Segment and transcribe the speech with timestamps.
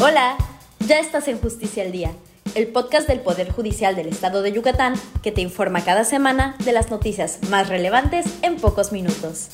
[0.00, 0.36] Hola,
[0.86, 2.12] ya estás en Justicia al Día,
[2.54, 6.70] el podcast del Poder Judicial del Estado de Yucatán que te informa cada semana de
[6.70, 9.48] las noticias más relevantes en pocos minutos.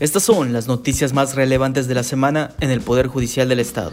[0.00, 3.92] Estas son las noticias más relevantes de la semana en el Poder Judicial del Estado.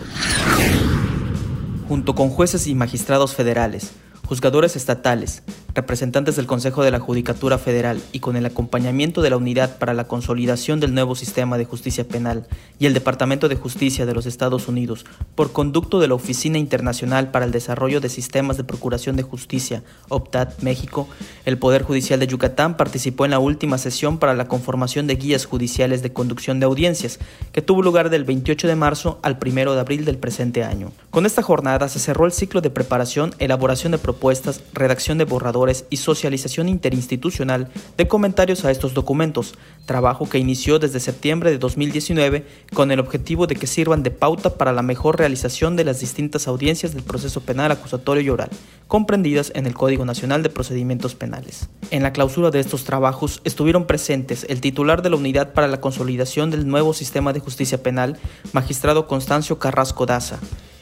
[1.90, 3.92] Junto con jueces y magistrados federales,
[4.26, 5.44] juzgadores estatales,
[5.74, 9.94] representantes del Consejo de la Judicatura Federal y con el acompañamiento de la Unidad para
[9.94, 12.48] la Consolidación del Nuevo Sistema de Justicia Penal
[12.80, 15.06] y el Departamento de Justicia de los Estados Unidos,
[15.36, 19.84] por conducto de la Oficina Internacional para el Desarrollo de Sistemas de Procuración de Justicia,
[20.10, 21.08] OPTAT México,
[21.46, 25.46] el Poder Judicial de Yucatán participó en la última sesión para la conformación de guías
[25.46, 27.20] judiciales de conducción de audiencias,
[27.52, 30.92] que tuvo lugar del 28 de marzo al 1 de abril del presente año.
[31.10, 35.61] Con esta jornada se cerró el ciclo de preparación, elaboración de propuestas, redacción de borradores,
[35.90, 42.46] y socialización interinstitucional de comentarios a estos documentos, trabajo que inició desde septiembre de 2019
[42.74, 46.48] con el objetivo de que sirvan de pauta para la mejor realización de las distintas
[46.48, 48.50] audiencias del proceso penal acusatorio y oral,
[48.88, 51.70] comprendidas en el Código Nacional de Procedimientos Penales.
[51.92, 55.82] En la clausura de estos trabajos estuvieron presentes el titular de la Unidad para la
[55.82, 58.18] Consolidación del Nuevo Sistema de Justicia Penal,
[58.54, 60.40] magistrado Constancio Carrasco Daza,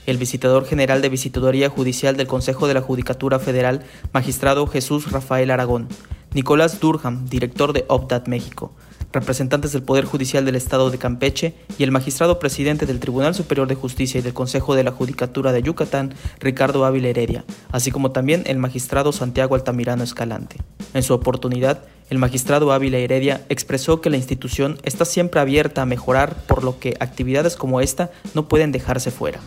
[0.10, 5.52] el visitador general de Visitaduría Judicial del Consejo de la Judicatura Federal, magistrado Jesús Rafael
[5.52, 5.88] Aragón,
[6.34, 8.72] Nicolás Durham, director de OPDAT México,
[9.12, 13.68] representantes del Poder Judicial del Estado de Campeche y el magistrado presidente del Tribunal Superior
[13.68, 18.12] de Justicia y del Consejo de la Judicatura de Yucatán, Ricardo Ávila Heredia, así como
[18.12, 20.58] también el magistrado Santiago Altamirano Escalante.
[20.94, 25.86] En su oportunidad, el magistrado Ávila Heredia expresó que la institución está siempre abierta a
[25.86, 29.40] mejorar, por lo que actividades como esta no pueden dejarse fuera.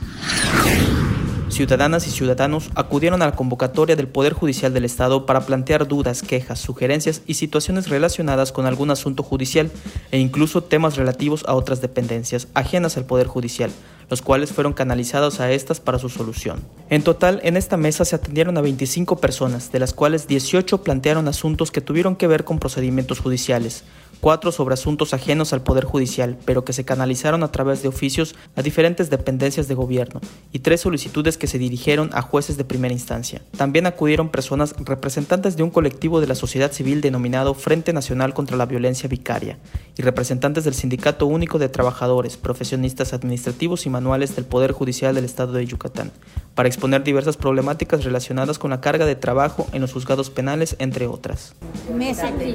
[1.52, 6.22] Ciudadanas y ciudadanos acudieron a la convocatoria del Poder Judicial del Estado para plantear dudas,
[6.22, 9.70] quejas, sugerencias y situaciones relacionadas con algún asunto judicial
[10.12, 13.70] e incluso temas relativos a otras dependencias ajenas al Poder Judicial,
[14.08, 16.62] los cuales fueron canalizados a estas para su solución.
[16.88, 21.28] En total, en esta mesa se atendieron a 25 personas, de las cuales 18 plantearon
[21.28, 23.84] asuntos que tuvieron que ver con procedimientos judiciales,
[24.22, 28.36] cuatro sobre asuntos ajenos al Poder Judicial, pero que se canalizaron a través de oficios
[28.54, 30.20] a diferentes dependencias de gobierno,
[30.52, 33.42] y tres solicitudes que se dirigieron a jueces de primera instancia.
[33.56, 38.56] También acudieron personas representantes de un colectivo de la sociedad civil denominado Frente Nacional contra
[38.56, 39.58] la Violencia Vicaria,
[39.98, 45.24] y representantes del Sindicato Único de Trabajadores, Profesionistas Administrativos y Manuales del Poder Judicial del
[45.24, 46.12] Estado de Yucatán,
[46.54, 51.06] para exponer diversas problemáticas relacionadas con la carga de trabajo en los juzgados penales, entre
[51.06, 51.54] otras.
[51.94, 52.52] Me sentí,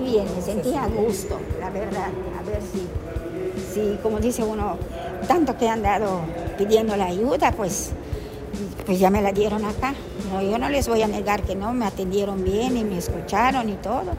[0.00, 2.08] bien, me sentí a gusto, la verdad.
[2.38, 4.76] A ver si, si, como dice uno,
[5.26, 6.20] tanto que han dado
[6.56, 7.90] pidiendo la ayuda, pues,
[8.84, 9.94] pues ya me la dieron acá.
[10.32, 13.68] No, yo no les voy a negar que no, me atendieron bien y me escucharon
[13.68, 14.12] y todo.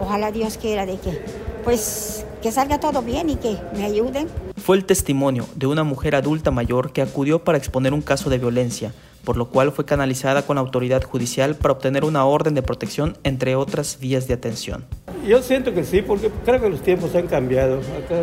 [0.00, 1.22] Ojalá Dios quiera de que,
[1.64, 4.28] pues, que salga todo bien y que me ayuden.
[4.56, 8.38] Fue el testimonio de una mujer adulta mayor que acudió para exponer un caso de
[8.38, 8.92] violencia,
[9.26, 13.18] por lo cual fue canalizada con la autoridad judicial para obtener una orden de protección,
[13.24, 14.86] entre otras vías de atención.
[15.26, 17.78] Yo siento que sí, porque creo que los tiempos han cambiado.
[17.78, 18.22] Acá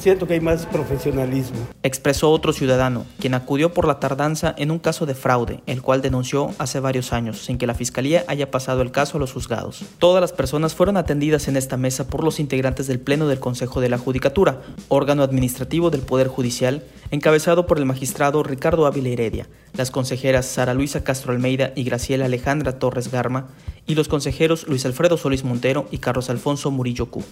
[0.00, 1.56] siento que hay más profesionalismo.
[1.84, 6.02] Expresó otro ciudadano, quien acudió por la tardanza en un caso de fraude, el cual
[6.02, 9.84] denunció hace varios años, sin que la fiscalía haya pasado el caso a los juzgados.
[9.98, 13.80] Todas las personas fueron atendidas en esta mesa por los integrantes del Pleno del Consejo
[13.80, 19.48] de la Judicatura, órgano administrativo del Poder Judicial, encabezado por el magistrado Ricardo Ávila Heredia,
[19.74, 23.48] las consejeras Sara Luisa Castro Almeida y Graciela Alejandra Torres Garma,
[23.86, 27.24] y los consejeros Luis Alfredo Solís Montero y Carlos Alfonso Murillo Q.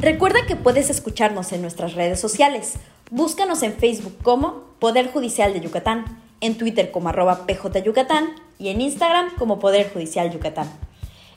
[0.00, 2.74] Recuerda que puedes escucharnos en nuestras redes sociales.
[3.10, 6.04] Búscanos en Facebook como Poder Judicial de Yucatán,
[6.40, 8.28] en Twitter como arroba PJ Yucatán
[8.58, 10.70] y en Instagram como Poder Judicial Yucatán.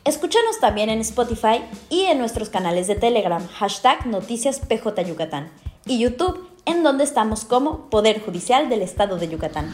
[0.04, 5.52] Escúchanos también en Spotify y en nuestros canales de Telegram, hashtag Noticias PJ Yucatán
[5.86, 9.72] y YouTube, en donde estamos como Poder Judicial del Estado de Yucatán.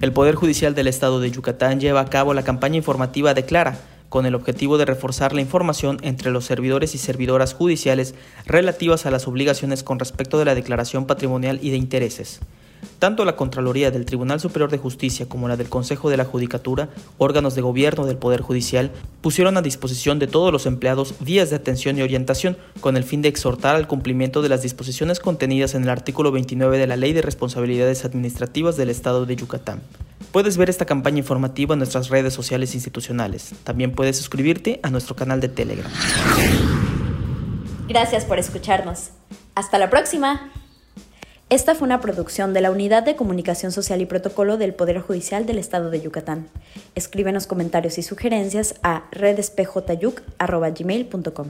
[0.00, 4.26] El Poder Judicial del Estado de Yucatán lleva a cabo la campaña informativa Declara, con
[4.26, 8.14] el objetivo de reforzar la información entre los servidores y servidoras judiciales
[8.46, 12.40] relativas a las obligaciones con respecto de la declaración patrimonial y de intereses.
[12.98, 16.88] Tanto la Contraloría del Tribunal Superior de Justicia como la del Consejo de la Judicatura,
[17.18, 18.90] órganos de gobierno del Poder Judicial,
[19.20, 23.22] pusieron a disposición de todos los empleados vías de atención y orientación con el fin
[23.22, 27.12] de exhortar al cumplimiento de las disposiciones contenidas en el artículo 29 de la Ley
[27.12, 29.82] de Responsabilidades Administrativas del Estado de Yucatán.
[30.32, 33.54] Puedes ver esta campaña informativa en nuestras redes sociales institucionales.
[33.62, 35.90] También puedes suscribirte a nuestro canal de Telegram.
[37.88, 39.10] Gracias por escucharnos.
[39.54, 40.50] Hasta la próxima.
[41.54, 45.46] Esta fue una producción de la Unidad de Comunicación Social y Protocolo del Poder Judicial
[45.46, 46.48] del Estado de Yucatán.
[46.96, 51.46] Escríbenos comentarios y sugerencias a redespjyuc.gmail.com.